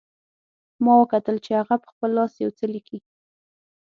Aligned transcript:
ما 0.83 0.93
وکتل 1.01 1.35
چې 1.45 1.51
هغه 1.59 1.75
په 1.83 1.87
خپل 1.93 2.09
لاس 2.17 2.33
یو 2.43 2.51
څه 2.57 2.65
لیکي 2.73 2.99